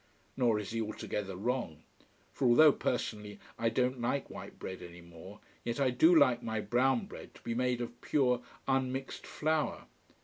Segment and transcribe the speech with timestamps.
[0.35, 1.83] Nor is he altogether wrong.
[2.33, 6.59] For although, personally, I don't like white bread any more, yet I do like my
[6.59, 9.85] brown bread to be made of pure, unmixed flour.